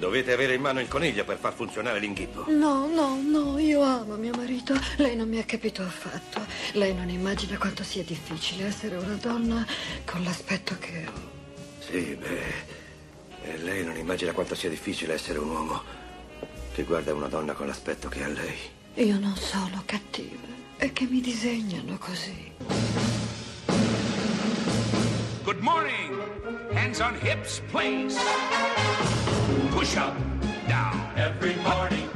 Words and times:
Dovete 0.00 0.32
avere 0.32 0.54
in 0.54 0.62
mano 0.62 0.80
il 0.80 0.88
coniglio 0.88 1.24
per 1.26 1.36
far 1.36 1.52
funzionare 1.52 2.00
l'inghippo. 2.00 2.46
No, 2.48 2.86
no, 2.86 3.20
no, 3.20 3.58
io 3.58 3.82
amo 3.82 4.16
mio 4.16 4.32
marito. 4.34 4.72
Lei 4.96 5.14
non 5.14 5.28
mi 5.28 5.38
ha 5.38 5.44
capito 5.44 5.82
affatto. 5.82 6.40
Lei 6.72 6.94
non 6.94 7.10
immagina 7.10 7.58
quanto 7.58 7.84
sia 7.84 8.02
difficile 8.02 8.64
essere 8.64 8.96
una 8.96 9.18
donna 9.20 9.66
con 10.06 10.22
l'aspetto 10.22 10.74
che 10.78 11.06
ho. 11.06 11.12
Sì, 11.80 12.16
beh. 12.18 12.78
E 13.42 13.58
lei 13.58 13.84
non 13.84 13.98
immagina 13.98 14.32
quanto 14.32 14.54
sia 14.54 14.70
difficile 14.70 15.12
essere 15.12 15.38
un 15.38 15.50
uomo 15.50 15.82
che 16.72 16.82
guarda 16.84 17.12
una 17.12 17.28
donna 17.28 17.52
con 17.52 17.66
l'aspetto 17.66 18.08
che 18.08 18.24
ha 18.24 18.28
lei. 18.28 18.56
Io 18.94 19.18
non 19.18 19.36
sono 19.36 19.82
cattiva. 19.84 20.46
È 20.76 20.90
che 20.94 21.04
mi 21.04 21.20
disegnano 21.20 21.98
così. 21.98 22.79
Hands 26.90 27.02
on 27.02 27.14
hips, 27.14 27.62
please. 27.68 28.18
Push 29.70 29.96
up, 29.96 30.16
down. 30.66 31.00
Every 31.16 31.54
morning. 31.62 32.10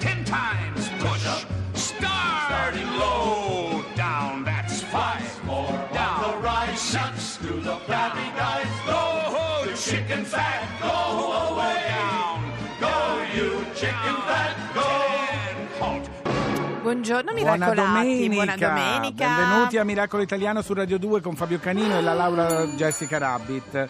Ten 0.00 0.22
times 0.26 0.86
push. 0.98 1.26
Up, 1.26 1.46
start. 1.72 2.44
Starting 2.46 2.90
low. 2.98 3.82
Down, 3.96 4.44
that's 4.44 4.82
five. 4.82 5.44
More 5.46 5.72
down. 5.94 6.30
the 6.30 6.36
rise. 6.46 6.78
Six. 6.78 7.38
through 7.38 7.60
the 7.60 7.76
flabby 7.86 8.28
guys. 8.36 8.68
Go, 8.84 9.72
chicken 9.74 10.26
fat. 10.26 10.78
Go 10.82 11.37
Buongiorno 17.08 17.40
Buona 17.40 17.54
miracolati, 17.56 18.28
domenica. 18.28 18.34
buona 18.34 18.56
domenica. 18.56 19.26
Benvenuti 19.36 19.78
a 19.78 19.84
Miracolo 19.84 20.22
Italiano 20.22 20.60
su 20.60 20.74
Radio 20.74 20.98
2 20.98 21.22
con 21.22 21.36
Fabio 21.36 21.58
Canino 21.58 21.96
e 21.96 22.02
la 22.02 22.12
Laura 22.12 22.66
Jessica 22.66 23.16
Rabbit. 23.16 23.88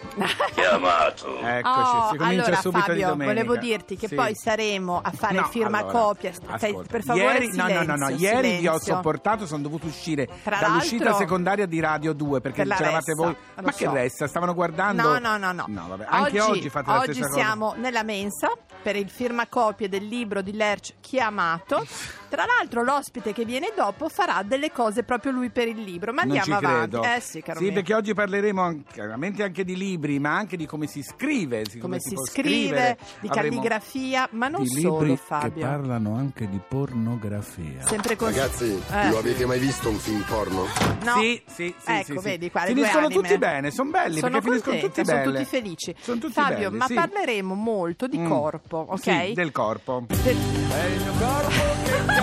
Chiamato. 0.53 1.37
Eccoci, 1.39 1.95
Oh, 1.95 2.09
si 2.11 2.15
comincia 2.17 2.45
allora, 2.45 2.61
subito 2.61 2.79
Fabio, 2.85 2.93
di 2.95 3.01
domenica. 3.01 3.43
volevo 3.43 3.57
dirti 3.57 3.97
che 3.97 4.07
Sì. 4.07 4.15
poi 4.15 4.33
saremo 4.35 5.01
a 5.03 5.11
fare 5.11 5.33
No, 5.33 5.39
il 5.41 5.45
firmacopia. 5.47 6.29
allora, 6.39 6.57
Stai- 6.57 6.69
ascolta, 6.69 6.89
per 6.91 7.03
favore, 7.03 7.23
ieri, 7.33 7.55
no, 7.57 7.63
no, 7.67 7.73
no, 7.73 7.81
no, 7.83 8.05
silenzio, 8.05 8.25
ieri 8.29 8.41
vi 8.51 8.55
ho 8.55 8.59
silenzio. 8.59 8.93
sopportato, 8.93 9.45
sono 9.45 9.61
dovuto 9.63 9.87
uscire 9.87 10.29
Tra 10.41 10.57
dall'uscita 10.61 11.13
secondaria 11.15 11.65
di 11.65 11.79
Radio 11.81 12.13
2 12.13 12.39
perché 12.39 12.63
c'eravate 12.65 13.13
voi. 13.15 13.35
lo 13.55 13.63
Ma 13.63 13.71
che 13.73 13.83
so. 13.85 13.91
ressa? 13.91 14.27
Stavano 14.27 14.53
guardando? 14.53 15.01
No, 15.01 15.19
no, 15.19 15.35
no, 15.35 15.51
no. 15.51 15.65
No, 15.67 15.87
vabbè, 15.89 16.05
anche 16.07 16.39
oggi, 16.39 16.69
fate 16.69 16.89
la 16.89 16.99
oggi 16.99 17.15
stessa 17.15 17.33
siamo 17.33 17.73
nella 17.75 18.03
mensa 18.03 18.49
per 18.81 18.95
il 18.95 19.09
firmacopie 19.09 19.89
del 19.89 20.05
libro 20.07 20.41
di 20.41 20.53
Lerch 20.53 20.93
Chiamato. 21.01 21.85
Tra 22.29 22.45
l'altro 22.45 22.83
l'ospite 22.83 23.33
che 23.33 23.43
viene 23.43 23.71
dopo 23.75 24.07
farà 24.09 24.43
delle 24.43 24.71
cose 24.71 25.03
proprio 25.03 25.31
lui 25.31 25.49
per 25.49 25.67
il 25.67 25.81
libro. 25.81 26.13
Ma 26.13 26.21
Non 26.23 26.37
andiamo 26.37 26.59
ci 26.59 26.65
avanti. 26.65 26.89
credo. 26.97 27.03
Eh 27.15 27.19
sì, 27.19 27.41
caro 27.41 27.57
Sì, 27.59 27.65
mio. 27.65 27.73
perché 27.73 27.93
oggi 27.95 28.13
parleremo 28.13 28.61
anche, 28.61 28.83
chiaramente 28.93 29.43
anche 29.43 29.63
di 29.63 29.75
libri, 29.75 30.19
ma 30.19 30.35
anche 30.35 30.55
di 30.57 30.65
come 30.65 30.87
si 30.87 31.01
scrive. 31.03 31.63
di 31.63 31.79
come 31.79 31.99
si 31.99 32.13
può 32.13 32.23
scrive, 32.25 32.49
scrivere. 32.49 32.97
di 33.21 33.27
Avremo- 33.27 33.49
calligrafia, 33.55 34.27
ma 34.31 34.47
non 34.47 34.61
di 34.63 34.69
solo 34.81 34.99
libri 35.01 35.17
Fabio. 35.17 35.49
che 35.53 35.59
parlano 35.61 36.15
anche 36.15 36.47
di 36.49 36.59
pornografia. 36.67 37.85
Sempre 37.85 38.15
così. 38.15 38.37
Ragazzi, 38.37 38.81
Eh. 38.91 39.09
lo 39.09 39.17
avete 39.17 39.45
mai 39.45 39.59
visto 39.59 39.89
un 39.89 39.97
film 39.97 40.23
porno? 40.27 40.65
No. 41.03 41.13
Sì, 41.19 41.41
sì, 41.47 41.73
sì. 41.77 41.91
Ecco, 41.91 42.03
sì, 42.13 42.17
sì. 42.17 42.23
vedi 42.23 42.51
qua 42.51 42.61
Finiscono 42.61 43.07
tutti 43.09 43.37
bene, 43.37 43.71
sono 43.71 43.89
belli 43.89 44.19
Sono 44.19 44.33
perché 44.33 44.47
finiscono 44.49 44.79
contenta, 44.79 45.01
tutti 45.01 45.07
sono 45.09 45.21
bene. 45.31 45.31
tutti 45.37 45.45
felici. 45.49 45.95
Sono 45.99 46.19
tutti 46.19 46.33
Fabio, 46.33 46.69
belli, 46.69 46.77
ma 46.77 46.85
sì. 46.85 46.93
parleremo 46.93 47.53
molto 47.55 48.07
di 48.07 48.17
Mm. 48.19 48.27
corpo, 48.27 48.85
ok? 48.89 48.99
Sì, 48.99 49.33
del 49.33 49.51
corpo. 49.51 50.05
Del- 50.07 50.35
non 50.35 51.17
me 51.17 52.13
lo 52.13 52.18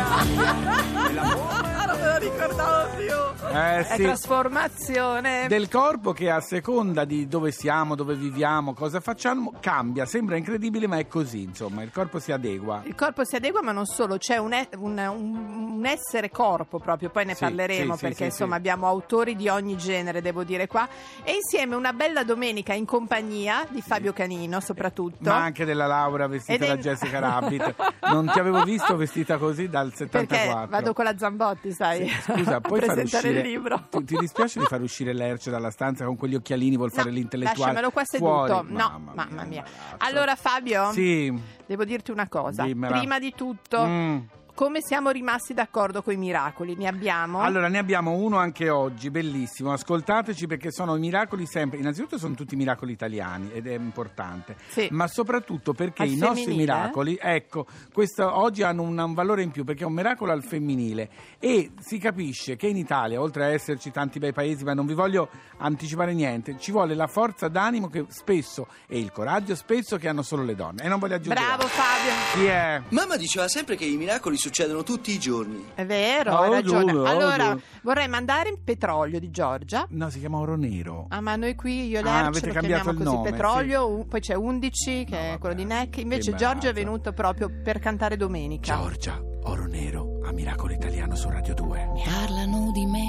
ricordavo 2.46 2.88
più. 2.96 3.14
Eh, 3.48 3.78
È 3.78 3.82
sì. 3.96 4.02
trasformazione. 4.02 5.46
Del 5.48 5.68
corpo 5.68 6.12
che 6.12 6.30
a 6.30 6.40
seconda 6.40 7.04
di 7.04 7.26
dove 7.28 7.50
siamo, 7.52 7.94
dove 7.94 8.14
viviamo, 8.14 8.74
cosa 8.74 9.00
facciamo, 9.00 9.52
cambia. 9.60 10.04
Sembra 10.06 10.36
incredibile, 10.36 10.86
ma 10.86 10.98
è 10.98 11.06
così, 11.06 11.42
insomma, 11.42 11.82
il 11.82 11.90
corpo 11.92 12.18
si 12.18 12.32
adegua. 12.32 12.82
Il 12.84 12.94
corpo 12.94 13.24
si 13.24 13.36
adegua, 13.36 13.62
ma 13.62 13.72
non 13.72 13.86
solo, 13.86 14.18
c'è 14.18 14.36
un, 14.36 14.52
e- 14.52 14.68
un- 14.76 14.98
un- 14.98 15.74
un 15.76 15.86
essere 15.86 16.30
corpo 16.30 16.78
proprio, 16.78 17.10
poi 17.10 17.24
ne 17.26 17.34
Sì, 17.34 17.40
parleremo 17.44 17.92
sì, 17.92 17.98
sì, 17.98 18.04
perché 18.04 18.16
sì, 18.18 18.24
insomma 18.24 18.52
sì. 18.52 18.58
abbiamo 18.58 18.86
autori 18.86 19.36
di 19.36 19.48
ogni 19.48 19.76
genere, 19.76 20.20
devo 20.22 20.42
dire 20.44 20.66
qua. 20.66 20.88
E 21.22 21.34
insieme 21.34 21.74
una 21.74 21.92
bella 21.92 22.24
domenica 22.24 22.72
in 22.72 22.84
compagnia 22.84 23.64
di 23.68 23.80
Fabio 23.82 24.12
Canino, 24.12 24.60
soprattutto. 24.60 25.18
Ma 25.20 25.36
anche 25.36 25.64
della 25.64 25.86
Laura 25.86 26.26
vestita 26.26 26.64
Ed 26.64 26.70
da 26.70 26.76
Jessica 26.78 27.18
Rabbit. 27.18 27.74
Non 28.06 28.30
ti 28.30 28.38
avevo 28.38 28.62
visto 28.62 28.96
vestita 28.96 29.36
così 29.36 29.68
dal 29.68 29.92
74. 29.92 30.28
Perché 30.28 30.66
vado 30.70 30.92
con 30.92 31.04
la 31.04 31.18
Zambotti, 31.18 31.72
sai? 31.72 32.08
Scusa, 32.36 32.56
a 32.56 32.60
puoi 32.60 32.80
far 32.80 32.98
uscire 32.98 33.40
il 33.40 33.46
libro. 33.46 33.86
Ti, 33.90 34.04
ti 34.04 34.16
dispiace 34.16 34.58
di 34.60 34.64
far 34.66 34.80
uscire 34.80 35.12
Lercio 35.12 35.50
dalla 35.50 35.70
stanza 35.70 36.04
con 36.04 36.16
quegli 36.16 36.34
occhialini, 36.34 36.76
vuol 36.76 36.90
fare 36.90 37.08
No, 37.10 37.16
l'intellettuale? 37.16 37.58
Lasciamelo 37.60 37.90
qua 37.90 38.04
seduto. 38.04 38.30
Fuori. 38.46 38.72
No, 38.72 39.00
mamma 39.14 39.44
mia. 39.44 39.62
ragazzo. 39.62 39.96
Allora, 39.98 40.34
Fabio, 40.36 40.92
Sì. 40.92 41.32
devo 41.66 41.84
dirti 41.84 42.10
una 42.10 42.28
cosa. 42.28 42.64
Dimmela. 42.64 42.96
Prima 42.98 43.18
di 43.18 43.32
tutto, 43.34 43.84
Mm. 43.86 44.18
Come 44.56 44.80
siamo 44.80 45.10
rimasti 45.10 45.52
d'accordo 45.52 46.02
con 46.02 46.14
i 46.14 46.16
miracoli? 46.16 46.74
Ne 46.76 46.88
abbiamo? 46.88 47.42
Allora, 47.42 47.68
ne 47.68 47.76
abbiamo 47.76 48.12
uno 48.12 48.38
anche 48.38 48.70
oggi, 48.70 49.10
bellissimo. 49.10 49.70
Ascoltateci 49.70 50.46
perché 50.46 50.72
sono 50.72 50.96
i 50.96 50.98
miracoli 50.98 51.46
sempre. 51.46 51.78
Innanzitutto 51.78 52.16
sono 52.16 52.34
tutti 52.34 52.56
miracoli 52.56 52.92
italiani 52.92 53.52
ed 53.52 53.66
è 53.66 53.74
importante. 53.74 54.56
Sì. 54.68 54.88
Ma 54.92 55.08
soprattutto 55.08 55.74
perché 55.74 56.04
Al 56.04 56.08
i 56.08 56.16
nostri 56.16 56.44
femminile, 56.44 56.72
miracoli, 56.72 57.18
ecco, 57.20 57.66
questo 57.92 58.34
oggi 58.34 58.62
hanno 58.62 58.80
un, 58.80 58.98
un 58.98 59.12
valore 59.12 59.42
in 59.42 59.50
più 59.50 59.62
perché 59.62 59.84
è 59.84 59.86
un 59.86 59.92
miracolo 59.92 60.32
al 60.32 60.42
femminile 60.42 61.10
e 61.38 61.72
si 61.78 61.98
capisce 61.98 62.56
che 62.56 62.66
in 62.66 62.78
Italia, 62.78 63.20
oltre 63.20 63.44
a 63.44 63.48
esserci 63.48 63.90
tanti 63.90 64.18
bei 64.18 64.32
paesi, 64.32 64.64
ma 64.64 64.72
non 64.72 64.86
vi 64.86 64.94
voglio 64.94 65.28
anticipare 65.58 66.14
niente, 66.14 66.56
ci 66.58 66.72
vuole 66.72 66.94
la 66.94 67.08
forza 67.08 67.48
d'animo 67.48 67.88
che 67.88 68.06
spesso 68.08 68.68
e 68.86 68.98
il 68.98 69.12
coraggio 69.12 69.54
spesso 69.54 69.98
che 69.98 70.08
hanno 70.08 70.22
solo 70.22 70.44
le 70.44 70.54
donne. 70.54 70.82
E 70.82 70.88
non 70.88 70.98
voglio 70.98 71.16
aggiungere. 71.16 71.44
Bravo. 71.44 71.66
Fabio. 71.66 72.12
Chi 72.32 72.46
è? 72.46 72.80
Mamma 72.88 73.16
diceva 73.16 73.48
sempre 73.48 73.76
che 73.76 73.84
i 73.84 73.98
miracoli 73.98 74.36
succedono 74.46 74.84
tutti 74.84 75.10
i 75.12 75.18
giorni. 75.18 75.64
È 75.74 75.84
vero, 75.84 76.30
Ah, 76.36 76.42
hai 76.44 76.50
ragione. 76.50 76.92
giuro, 76.92 77.04
Allora, 77.04 77.44
giuro. 77.50 77.60
vorrei 77.82 78.06
mandare 78.08 78.48
il 78.50 78.58
petrolio 78.62 79.18
di 79.18 79.30
Giorgia. 79.30 79.86
No, 79.90 80.08
si 80.08 80.20
chiama 80.20 80.38
Oro 80.38 80.54
Nero. 80.56 81.06
Ah, 81.08 81.20
ma 81.20 81.34
noi 81.34 81.56
qui 81.56 81.88
io 81.88 81.96
e 81.98 82.00
Ah, 82.02 82.04
Lerch 82.04 82.26
avete 82.28 82.46
lo 82.46 82.52
cambiato 82.52 82.82
chiamiamo 82.82 82.90
il 82.90 82.96
così, 83.04 83.16
nome, 83.16 83.30
petrolio, 83.30 83.88
un- 83.88 84.06
poi 84.06 84.20
c'è 84.20 84.34
11 84.34 85.04
che 85.04 85.14
No, 85.14 85.18
è 85.20 85.26
vabbè, 85.30 85.38
quello 85.40 85.54
di 85.56 85.64
Neck, 85.64 85.96
invece 85.98 86.34
Giorgio 86.36 86.68
è 86.68 86.72
venuto 86.72 87.12
proprio 87.12 87.50
per 87.64 87.80
cantare 87.80 88.16
domenica. 88.16 88.76
Giorgia, 88.76 89.20
Oro 89.44 89.66
Nero, 89.66 90.20
a 90.24 90.32
Miracolo 90.32 90.72
Italiano 90.72 91.16
su 91.16 91.28
Radio 91.28 91.54
2. 91.54 91.88
Parlano 92.04 92.70
di 92.72 92.86
me, 92.86 93.04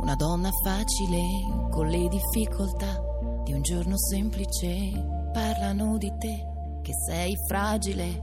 una 0.00 0.14
donna 0.14 0.48
facile, 0.64 1.20
con 1.70 1.86
le 1.88 2.08
difficoltà 2.08 2.98
di 3.44 3.52
un 3.52 3.60
giorno 3.60 3.98
semplice. 3.98 5.16
Parlano 5.34 5.98
di 5.98 6.10
te, 6.18 6.44
che 6.82 6.92
sei 7.06 7.34
fragile, 7.46 8.22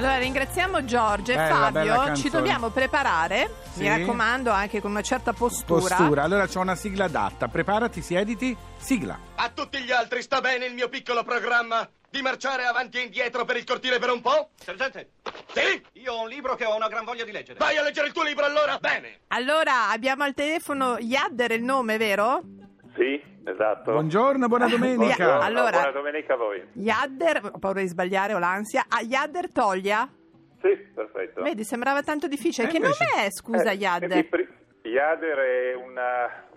Allora 0.00 0.16
ringraziamo 0.16 0.82
Giorgio 0.86 1.32
e 1.32 1.36
Bella, 1.36 1.70
bella 1.70 1.94
Fabio, 1.94 2.14
ci 2.16 2.22
canzone. 2.22 2.30
dobbiamo 2.30 2.70
preparare, 2.70 3.50
Sì. 3.74 3.80
mi 3.80 3.88
raccomando 3.88 4.50
anche 4.50 4.80
con 4.80 4.92
una 4.92 5.02
certa 5.02 5.34
postura. 5.34 5.94
Postura. 5.94 6.22
Allora 6.22 6.46
c'è 6.46 6.58
una 6.58 6.74
sigla 6.74 7.04
adatta. 7.04 7.48
Preparati, 7.48 8.00
siediti. 8.00 8.56
Sigla. 8.78 9.18
A 9.34 9.50
tutti 9.50 9.78
gli 9.82 9.92
altri 9.92 10.22
sta 10.22 10.40
bene 10.40 10.64
il 10.64 10.72
mio 10.72 10.88
piccolo 10.88 11.22
programma 11.22 11.86
di 12.08 12.22
marciare 12.22 12.64
avanti 12.64 12.96
e 12.96 13.02
indietro 13.02 13.44
per 13.44 13.56
il 13.58 13.64
cortile 13.64 13.98
per 13.98 14.08
un 14.10 14.22
po'? 14.22 14.48
Sergente? 14.56 15.10
Sì? 15.52 15.82
Io 16.00 16.14
ho 16.14 16.22
un 16.22 16.28
libro 16.30 16.54
che 16.56 16.64
ho 16.64 16.74
una 16.74 16.88
gran 16.88 17.04
voglia 17.04 17.24
di 17.24 17.30
leggere. 17.32 17.58
Vai 17.58 17.76
a 17.76 17.82
leggere 17.82 18.06
il 18.06 18.14
tuo 18.14 18.22
libro 18.24 18.46
allora? 18.46 18.78
Bene. 18.80 19.18
Allora 19.28 19.90
abbiamo 19.90 20.24
al 20.24 20.32
telefono 20.32 20.96
Yadder 20.98 21.50
il 21.50 21.62
nome, 21.62 21.98
vero? 21.98 22.40
Sì, 22.96 23.20
esatto. 23.44 23.92
Buongiorno, 23.92 24.46
buona 24.48 24.68
domenica. 24.68 25.14
Buongiorno, 25.16 25.40
Allora- 25.40 25.70
buona 25.70 25.90
domenica 25.90 26.34
a 26.34 26.36
voi. 26.36 26.66
Yadder, 26.74 27.50
ho 27.52 27.58
paura 27.58 27.80
di 27.80 27.86
sbagliare, 27.88 28.34
ho 28.34 28.38
l'ansia. 28.38 28.84
Ah, 28.88 29.00
Yadder 29.00 29.50
Toglia? 29.52 30.08
Sì, 30.62 30.76
perfetto. 30.94 31.42
Vedi, 31.42 31.64
sembrava 31.64 32.02
tanto 32.02 32.26
difficile. 32.28 32.68
Eh, 32.68 32.70
che 32.70 32.76
invece- 32.76 33.04
nome 33.14 33.26
è, 33.26 33.30
scusa, 33.30 33.70
Eh, 33.70 33.74
Yadder? 33.74 34.28
pri- 34.28 34.48
Iader 34.82 35.38
è 35.38 35.74
una, 35.74 36.48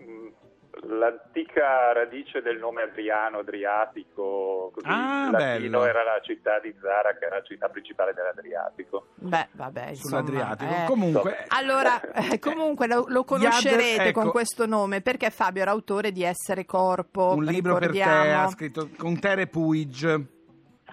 l'antica 0.87 1.91
radice 1.93 2.41
del 2.41 2.57
nome 2.57 2.83
Adriano, 2.83 3.39
Adriatico, 3.39 4.71
così 4.73 4.87
Ah, 4.87 5.29
latino 5.31 5.79
bello. 5.79 5.85
era 5.85 6.03
la 6.03 6.19
città 6.21 6.59
di 6.59 6.73
Zara 6.81 7.15
che 7.17 7.25
era 7.25 7.37
la 7.37 7.43
città 7.43 7.69
principale 7.69 8.13
dell'Adriatico. 8.13 9.07
Beh, 9.15 9.47
vabbè, 9.51 9.89
insomma. 9.89 10.23
Sull'Adriatico. 10.23 10.71
eh. 10.73 10.85
Comunque, 10.87 11.45
Allora, 11.49 11.99
eh, 12.13 12.39
comunque 12.39 12.87
lo, 12.87 13.05
lo 13.07 13.23
conoscerete 13.23 13.83
Yadder, 13.83 14.07
ecco. 14.07 14.21
con 14.21 14.31
questo 14.31 14.65
nome 14.65 15.01
perché 15.01 15.29
Fabio 15.29 15.61
era 15.61 15.71
autore 15.71 16.11
di 16.11 16.23
Essere 16.23 16.65
Corpo. 16.65 17.33
un 17.35 17.43
libro 17.43 17.77
per 17.77 17.91
te 17.91 18.01
ha 18.03 18.47
scritto 18.47 18.89
con 18.97 19.19
Tere 19.19 19.47
Puig. 19.47 20.31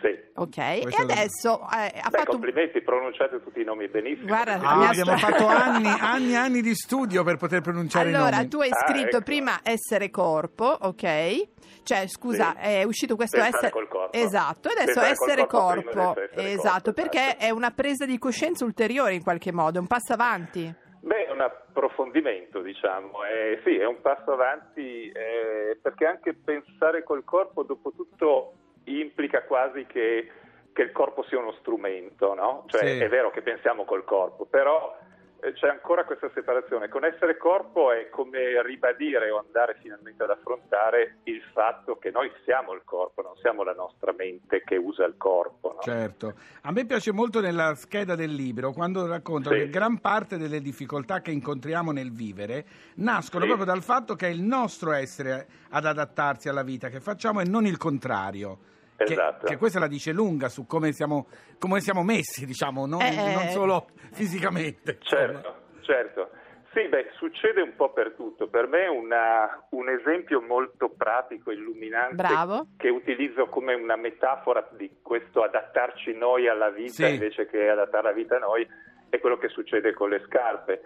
Sì. 0.01 0.19
Ok, 0.37 0.57
e 0.57 0.79
Questo 0.83 1.03
lo- 1.05 1.13
adesso 1.13 1.61
eh, 1.61 2.01
ha 2.01 2.09
Beh, 2.09 2.19
fatto. 2.19 2.31
complimenti, 2.31 2.81
pronunciate 2.81 3.43
tutti 3.43 3.61
i 3.61 3.65
nomi 3.65 3.87
benissimo. 3.89 4.29
Guarda, 4.29 4.59
Ah, 4.61 4.77
mi 4.77 4.87
abbiamo 4.87 5.17
fatto 5.19 5.47
anni, 5.47 5.87
anni, 5.87 6.35
anni 6.37 6.63
di 6.63 6.75
studio 6.75 7.23
per 7.23 7.37
poter 7.37 7.61
pronunciare 7.61 8.09
i 8.11 8.15
Allora, 8.15 8.37
nomi. 8.37 8.49
tu 8.49 8.61
hai 8.61 8.71
Ah, 8.71 8.87
scritto 8.87 9.17
ecco. 9.17 9.25
prima 9.25 9.61
essere 9.63 10.09
corpo, 10.11 10.65
ok? 10.65 11.49
Cioè, 11.83 12.07
scusa, 12.09 12.53
Sì. 12.53 12.67
è 12.67 12.83
uscito 12.85 13.15
questo 13.17 13.37
Pensare 13.37 13.57
essere 13.67 13.73
col 13.73 13.89
corpo. 13.89 14.17
Esatto, 14.17 14.69
adesso 14.69 15.01
Pensare 15.01 15.15
col 15.17 15.29
essere 15.29 15.47
corpo 15.47 15.91
corpo. 15.91 16.21
di 16.21 16.27
essere 16.31 16.51
esatto, 16.53 16.93
corpo, 16.93 16.93
perché 17.03 17.19
esatto. 17.27 17.45
è 17.45 17.51
una 17.51 17.71
presa 17.71 18.07
di 18.07 18.19
coscienza 18.19 18.65
ulteriore 18.65 19.15
in 19.15 19.23
qualche 19.23 19.53
modo, 19.53 19.77
è 19.77 19.81
un 19.81 19.87
passo 19.87 20.15
avanti. 20.15 20.75
Beh, 21.03 21.27
è 21.27 21.31
un 21.31 21.41
approfondimento, 21.41 22.61
diciamo. 22.63 23.25
Eh, 23.25 23.61
sì, 23.65 23.75
è 23.77 23.85
un 23.87 24.01
passo 24.01 24.33
avanti 24.33 25.09
eh, 25.11 25.79
perché 25.81 26.07
anche 26.07 26.35
pensare 26.35 27.03
col 27.05 27.25
corpo, 27.25 27.63
dopo 27.63 27.93
tutto, 27.93 28.53
implica 28.99 29.43
quasi 29.45 29.87
che, 29.87 30.31
che 30.73 30.83
il 30.83 30.93
corpo 30.93 31.23
sia 31.25 31.39
uno 31.39 31.53
strumento, 31.61 32.35
no? 32.35 32.65
Cioè, 32.67 32.81
Sì. 32.81 32.99
è 32.99 33.09
vero 33.09 33.31
che 33.31 33.43
pensiamo 33.43 33.85
col 33.85 34.05
corpo, 34.05 34.47
però 34.47 34.97
eh, 35.43 35.53
c'è 35.55 35.69
ancora 35.69 36.05
questa 36.05 36.31
separazione. 36.35 36.89
Con 36.91 37.03
essere 37.05 37.39
corpo 37.39 37.93
è 37.93 38.11
come 38.11 38.63
ribadire 38.63 39.31
o 39.31 39.39
andare 39.39 39.79
finalmente 39.81 40.23
ad 40.23 40.29
affrontare 40.31 41.17
il 41.25 41.41
fatto 41.55 41.97
che 41.97 42.11
noi 42.11 42.31
siamo 42.45 42.75
il 42.75 42.83
corpo, 42.85 43.23
non 43.23 43.35
siamo 43.37 43.63
la 43.63 43.73
nostra 43.73 44.13
mente 44.13 44.63
che 44.65 44.77
usa 44.77 45.07
il 45.07 45.15
corpo, 45.17 45.73
no? 45.73 45.81
Certo, 45.81 46.35
a 46.61 46.73
me 46.73 46.85
piace 46.85 47.11
molto 47.11 47.41
nella 47.41 47.75
scheda 47.75 48.15
del 48.15 48.35
libro 48.35 48.73
quando 48.73 49.07
racconta 49.07 49.49
Sì. 49.51 49.57
che 49.57 49.71
gran 49.71 49.99
parte 50.01 50.37
delle 50.37 50.61
difficoltà 50.61 51.23
che 51.23 51.31
incontriamo 51.31 51.91
nel 51.91 52.13
vivere 52.13 52.67
nascono 52.97 53.45
Sì. 53.45 53.49
proprio 53.49 53.67
dal 53.73 53.83
fatto 53.83 54.15
che 54.17 54.27
è 54.27 54.31
il 54.31 54.43
nostro 54.43 54.93
essere 54.93 55.47
ad 55.71 55.87
adattarsi 55.87 56.51
alla 56.51 56.63
vita 56.63 56.91
che 56.91 57.01
facciamo 57.01 57.41
e 57.41 57.45
non 57.45 57.65
il 57.65 57.79
contrario. 57.79 58.59
Che, 59.05 59.13
Esatto. 59.13 59.47
che 59.47 59.57
questa 59.57 59.79
la 59.81 59.87
dice 59.87 60.13
lunga 60.13 60.51
su 60.51 60.67
come 60.67 60.93
siamo, 60.93 61.27
come 61.59 61.81
siamo 61.81 62.03
messi, 62.03 62.45
diciamo, 62.45 62.85
non, 62.85 63.01
Eh, 63.01 63.33
non 63.35 63.49
solo 63.49 63.87
fisicamente. 64.13 64.99
Certo, 65.01 65.55
certo. 65.81 66.31
Sì, 66.75 66.87
beh, 66.87 67.09
succede 67.17 67.63
un 67.63 67.75
po' 67.77 67.93
per 67.95 68.13
tutto. 68.15 68.49
Per 68.49 68.67
me 68.69 68.87
una- 68.89 69.67
un 69.71 69.89
esempio 69.89 70.41
molto 70.43 70.91
pratico, 70.91 71.51
illuminante, 71.51 72.15
Bravo. 72.15 72.67
che 72.77 72.91
utilizzo 72.91 73.47
come 73.47 73.73
una 73.75 73.97
metafora 73.97 74.69
di 74.77 74.99
questo 75.03 75.43
adattarci 75.43 76.13
noi 76.13 76.47
alla 76.47 76.69
vita 76.71 77.07
Sì. 77.07 77.15
invece 77.15 77.47
che 77.47 77.69
adattare 77.71 78.03
la 78.09 78.13
vita 78.13 78.37
a 78.37 78.41
noi, 78.41 78.69
è 79.09 79.19
quello 79.19 79.39
che 79.39 79.49
succede 79.49 79.95
con 79.95 80.11
le 80.11 80.23
scarpe. 80.27 80.83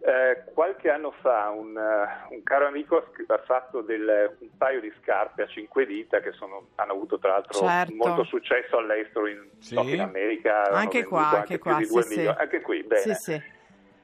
Eh, 0.00 0.44
qualche 0.54 0.90
anno 0.90 1.10
fa 1.20 1.50
un, 1.50 1.76
eh, 1.76 2.34
un 2.34 2.42
caro 2.44 2.66
amico 2.66 3.10
ha 3.26 3.38
fatto 3.38 3.80
del- 3.80 4.36
un 4.38 4.48
paio 4.56 4.80
di 4.80 4.92
scarpe 5.02 5.42
a 5.42 5.46
cinque 5.48 5.86
dita 5.86 6.20
che 6.20 6.30
sono- 6.32 6.68
hanno 6.76 6.92
avuto 6.92 7.18
tra 7.18 7.30
l'altro 7.30 7.58
Certo. 7.66 7.94
molto 7.94 8.22
successo 8.24 8.78
all'estero 8.78 9.26
in, 9.26 9.44
Sì. 9.58 9.74
in 9.74 10.00
America. 10.00 10.62
Anche 10.70 11.04
qua, 11.04 11.26
anche 11.26 11.36
anche 11.54 11.58
qua, 11.58 11.76
sì, 11.82 11.84
sì. 12.02 12.16
milioni. 12.16 12.36
Anche 12.38 12.60
qui, 12.60 12.82
bene. 12.84 13.00
Sì, 13.00 13.14
sì. 13.14 13.42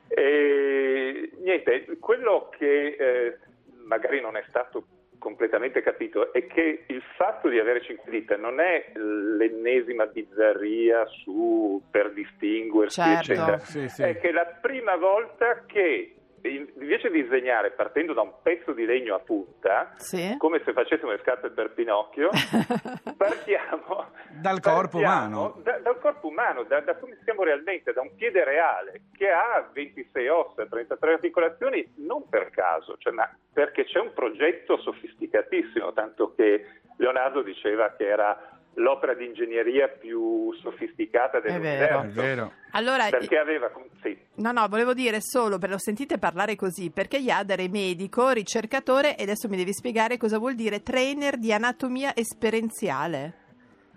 E, 0.09 1.31
niente, 1.39 1.87
quello 2.01 2.49
che 2.57 2.97
eh, 2.99 3.39
magari 3.85 4.21
non 4.21 4.37
è 4.37 4.45
stato 4.49 4.85
completamente 5.25 5.81
capito 5.81 6.35
è 6.35 6.47
che 6.47 6.85
il 6.87 7.03
fatto 7.17 7.49
di 7.49 7.59
avere 7.59 7.81
cinque 7.81 8.11
dita 8.11 8.37
non 8.37 8.61
è 8.61 8.93
l'ennesima 8.95 10.05
bizzarria 10.05 11.07
su 11.07 11.83
per 11.91 12.13
distinguersi, 12.13 13.01
Certo. 13.01 13.33
eccetera. 13.33 13.59
Sì, 13.61 13.89
sì. 13.89 14.03
È 14.03 14.19
che 14.21 14.31
la 14.33 14.45
prima 14.61 14.97
volta 14.97 15.65
che 15.67 16.15
invece 16.51 17.11
di 17.11 17.23
disegnare 17.23 17.71
partendo 17.71 18.13
da 18.13 18.21
un 18.23 18.33
pezzo 18.43 18.73
di 18.73 18.85
legno 18.85 19.15
a 19.15 19.19
punta, 19.21 19.95
Sì. 19.97 20.35
come 20.39 20.61
se 20.65 20.73
facessimo 20.73 21.11
le 21.11 21.19
scarpe 21.23 21.51
per 21.51 21.73
Pinocchio, 21.73 22.29
partiamo 23.17 24.11
Dal 24.41 24.61
corpo 24.61 24.99
partiamo 24.99 25.39
umano. 25.41 25.61
da- 25.63 25.79
dal 25.79 25.99
corpo 26.01 26.29
umano, 26.29 26.63
da, 26.65 26.81
da 26.81 26.97
come 26.97 27.19
siamo 27.25 27.43
realmente, 27.45 27.93
da 27.93 28.01
un 28.03 28.15
piede 28.15 28.45
reale 28.45 29.03
che 29.17 29.31
ha 29.31 29.69
26 29.73 30.29
ossa, 30.29 30.67
33 30.67 31.13
articolazioni, 31.15 31.93
non 31.97 32.29
per 32.29 32.51
caso, 32.51 32.97
cioè, 32.99 33.13
ma 33.13 33.29
perché 33.53 33.85
c'è 33.85 33.99
un 34.01 34.13
progetto 34.13 34.77
sofisticatissimo, 34.79 35.93
tanto 35.93 36.35
che 36.35 36.67
Leonardo 36.97 37.43
diceva 37.43 37.95
che 37.97 38.07
era 38.07 38.39
l'opera 38.75 39.15
di 39.15 39.27
ingegneria 39.27 39.89
più 39.89 40.53
sofisticata 40.55 41.41
vero. 41.41 41.59
dell'universo. 41.59 42.21
È 42.21 42.25
vero. 42.25 42.53
Allora, 42.73 43.09
Perché 43.09 43.39
aveva... 43.39 43.71
Sì, 44.03 44.17
No, 44.37 44.51
no, 44.51 44.67
volevo 44.69 44.95
dire 44.95 45.19
solo, 45.21 45.59
per 45.59 45.71
lo 45.71 45.79
sentite 45.79 46.19
parlare 46.19 46.57
così, 46.57 46.91
perché 46.91 47.19
Yader 47.19 47.61
è 47.61 47.69
medico, 47.69 48.31
ricercatore 48.31 49.17
e 49.17 49.23
adesso 49.23 49.49
mi 49.49 49.57
devi 49.57 49.73
spiegare 49.73 50.17
cosa 50.17 50.39
vuol 50.39 50.55
dire 50.55 50.83
trainer 50.83 51.37
di 51.37 51.53
anatomia 51.53 52.15
esperienziale. 52.15 53.43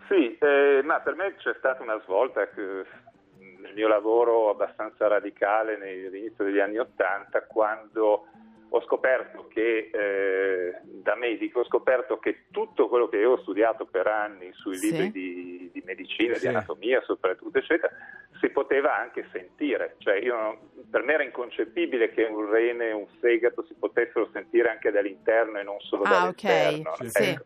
Sì, 0.08 0.38
eh, 0.38 0.82
ma 0.84 1.00
per 1.00 1.16
me 1.16 1.36
c'è 1.38 1.56
stata 1.58 1.82
una 1.82 2.00
svolta 2.04 2.48
che, 2.50 2.86
nel 3.60 3.74
mio 3.74 3.88
lavoro 3.88 4.52
abbastanza 4.52 5.08
radicale 5.08 5.74
all'inizio 5.74 6.44
degli 6.44 6.60
anni 6.60 6.78
Ottanta, 6.78 7.42
quando 7.42 8.28
ho 8.70 8.82
scoperto 8.82 9.48
che, 9.48 9.90
eh, 9.94 10.80
da 10.84 11.16
medico, 11.16 11.60
ho 11.60 11.66
scoperto 11.66 12.18
che 12.20 12.44
tutto 12.52 12.88
quello 12.90 13.08
che 13.08 13.18
io 13.18 13.32
ho 13.32 13.42
studiato 13.42 13.86
per 13.86 14.08
anni 14.08 14.52
sui 14.54 14.76
Sì. 14.76 14.92
libri 14.92 15.12
di, 15.12 15.70
di 15.74 15.82
medicina, 15.86 16.34
Sì. 16.36 16.42
di 16.42 16.48
anatomia 16.48 17.02
soprattutto, 17.02 17.58
eccetera, 17.58 17.92
si 18.40 18.50
poteva 18.50 18.98
anche 18.98 19.28
sentire. 19.32 19.96
Cioè 20.00 20.16
io 20.16 20.36
non- 20.36 20.58
per 20.90 21.04
me 21.04 21.14
era 21.14 21.24
inconcepibile 21.24 22.10
che 22.12 22.24
un 22.24 22.50
rene 22.50 22.90
e 22.90 22.94
un 22.94 23.08
fegato 23.20 23.64
si 23.64 23.74
potessero 23.78 24.30
sentire 24.34 24.70
anche 24.70 24.92
dall'interno 24.92 25.60
e 25.60 25.64
non 25.64 25.80
solo 25.80 26.04
Ah, 26.04 26.28
ok. 26.28 26.42
dall'esterno. 26.44 26.96
Sì. 27.10 27.24
Ecco. 27.24 27.44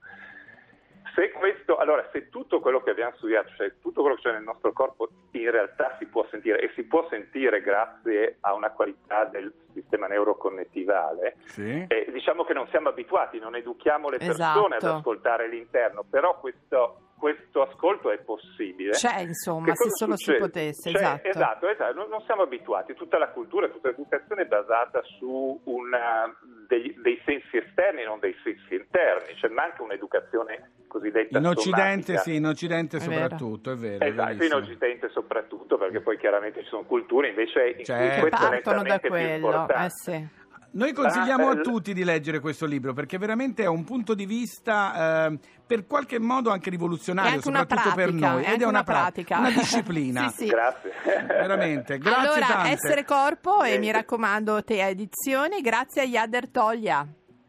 Se 1.13 1.31
questo, 1.31 1.75
allora, 1.77 2.07
se 2.11 2.29
tutto 2.29 2.59
quello 2.59 2.81
che 2.81 2.91
abbiamo 2.91 3.13
studiato, 3.17 3.49
cioè 3.57 3.73
tutto 3.81 4.01
quello 4.01 4.15
che 4.15 4.21
c'è 4.23 4.31
nel 4.31 4.43
nostro 4.43 4.71
corpo, 4.71 5.09
in 5.31 5.51
realtà 5.51 5.95
si 5.99 6.05
può 6.05 6.25
sentire 6.29 6.59
e 6.61 6.71
si 6.75 6.83
può 6.83 7.07
sentire 7.09 7.61
grazie 7.61 8.37
a 8.41 8.53
una 8.53 8.71
qualità 8.71 9.25
del 9.25 9.51
sistema 9.73 10.07
neuroconnettivale, 10.07 11.35
Sì. 11.45 11.85
eh, 11.87 12.07
diciamo 12.11 12.43
che 12.43 12.53
non 12.53 12.67
siamo 12.69 12.89
abituati, 12.89 13.39
non 13.39 13.55
educhiamo 13.55 14.09
le 14.09 14.17
persone 14.17 14.75
Esatto. 14.77 14.85
ad 14.87 14.97
ascoltare 14.99 15.47
l'interno, 15.47 16.03
però 16.09 16.39
questo, 16.39 17.11
questo 17.17 17.61
ascolto 17.61 18.09
è 18.11 18.17
possibile. 18.19 18.91
C'è, 18.91 19.19
insomma, 19.21 19.73
se 19.75 19.89
solo 19.91 20.15
si 20.15 20.23
succede? 20.25 20.43
potesse, 20.45 20.89
Cioè, 20.91 21.01
esatto. 21.01 21.27
esatto, 21.27 21.67
esatto, 21.69 21.93
non, 21.93 22.09
non 22.09 22.21
siamo 22.23 22.41
abituati, 22.43 22.93
tutta 22.93 23.17
la 23.17 23.29
cultura, 23.29 23.67
tutta 23.69 23.89
l'educazione 23.89 24.43
è 24.43 24.45
basata 24.45 25.01
su 25.19 25.59
una- 25.65 26.33
dei, 26.71 26.95
dei 27.01 27.19
sensi 27.25 27.57
esterni, 27.57 28.03
non 28.05 28.19
dei 28.19 28.33
sensi 28.43 28.75
interni, 28.75 29.35
cioè 29.35 29.49
manca 29.49 29.83
un'educazione 29.83 30.71
cosiddetta 30.87 31.37
In 31.37 31.45
Occidente 31.45 32.03
somatica. 32.15 32.19
sì, 32.21 32.35
in 32.35 32.45
Occidente 32.45 32.97
È 32.97 32.99
vero. 33.01 33.11
soprattutto, 33.21 33.71
è 33.71 33.75
vero. 33.75 34.05
è 34.05 34.07
Esatto, 34.07 34.31
in 34.31 34.37
verissimo. 34.37 34.61
Occidente 34.61 35.09
soprattutto, 35.09 35.77
perché 35.77 35.99
poi 35.99 36.17
chiaramente 36.17 36.61
ci 36.63 36.69
sono 36.69 36.83
culture 36.83 37.27
invece 37.27 37.67
in 37.67 37.75
cui 37.75 37.83
Certo. 37.85 38.19
questo 38.21 38.47
Partono 38.47 38.83
da 38.83 38.99
quello, 38.99 39.67
eh 39.67 39.89
sì. 39.89 40.27
Noi 40.73 40.93
consigliamo 40.93 41.49
Ah, 41.49 41.51
a 41.51 41.57
eh, 41.59 41.61
tutti 41.61 41.93
di 41.93 42.03
leggere 42.05 42.39
questo 42.39 42.65
libro 42.65 42.93
perché 42.93 43.17
veramente 43.17 43.63
è 43.63 43.67
un 43.67 43.83
punto 43.83 44.13
di 44.13 44.25
vista 44.25 45.27
eh, 45.29 45.37
per 45.67 45.85
qualche 45.85 46.17
modo 46.17 46.49
anche 46.49 46.69
rivoluzionario, 46.69 47.31
anche 47.31 47.43
soprattutto 47.43 47.93
per 47.93 48.05
pratica, 48.07 48.31
noi. 48.31 48.43
è 48.43 48.53
Ed 48.53 48.61
è 48.61 48.63
una, 48.63 48.69
una 48.69 48.83
pra- 48.83 48.93
pratica. 49.01 49.37
una 49.39 49.49
disciplina. 49.57 50.29
Sì, 50.29 50.45
sì. 50.45 50.45
Grazie. 50.47 50.91
Veramente, 51.27 51.97
grazie 51.97 52.27
allora, 52.27 52.45
tante. 52.45 52.69
essere 52.69 53.03
corpo 53.03 53.63
e 53.63 53.73
Eh. 53.73 53.79
mi 53.79 53.91
raccomando, 53.91 54.63
te 54.63 54.87
edizioni, 54.87 55.59
grazie 55.61 56.01
a 56.03 56.05
Yader 56.05 56.49
Toglia. 56.49 57.05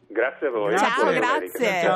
Grazie 0.07 0.47
a 0.47 0.51
voi. 0.51 0.77
Ciao, 0.77 1.11
Grazie, 1.11 1.49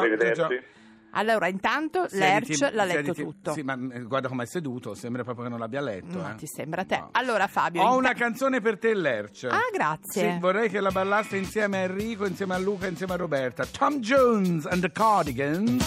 grazie. 0.06 0.34
Ciao. 0.36 0.77
Allora, 1.12 1.48
intanto 1.48 2.06
Lerch 2.12 2.60
l'ha 2.72 2.84
letto 2.84 3.14
siediti- 3.14 3.24
tutto. 3.24 3.54
Sì, 3.54 3.62
ma 3.64 3.78
eh, 3.92 4.02
guarda 4.04 4.28
come 4.28 4.44
è 4.44 4.46
seduto, 4.46 4.94
sembra 4.94 5.24
proprio 5.24 5.46
che 5.46 5.50
non 5.50 5.60
l'abbia 5.60 5.82
letto. 5.82 6.20
Ma 6.20 6.34
eh. 6.34 6.36
ti 6.36 6.46
sembra 6.46 6.82
a 6.82 6.86
te? 6.86 6.98
No. 6.98 7.10
Allora, 7.14 7.48
Fabio. 7.48 7.82
Ho 7.82 7.86
inta- 7.86 7.98
una 7.98 8.14
canzone 8.14 8.62
per 8.62 8.78
te, 8.78 8.94
Lerch. 8.94 9.46
Ah, 9.50 9.60
grazie. 9.74 10.34
Sì, 10.34 10.40
vorrei 10.40 10.70
che 10.70 10.80
la 10.80 10.92
ballaste 10.92 11.38
insieme 11.38 11.78
a 11.78 11.82
Enrico, 11.82 12.26
insieme 12.26 12.54
a 12.54 12.58
Luca, 12.60 12.88
insieme 12.88 13.14
a 13.14 13.18
Roberta. 13.18 13.66
Tom 13.66 14.00
Jones 14.00 14.66
and 14.68 14.82
the 14.82 14.92
Cardigans, 14.92 15.84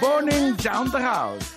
Burning 0.00 0.54
Down 0.56 0.90
the 0.90 1.02
House. 1.02 1.56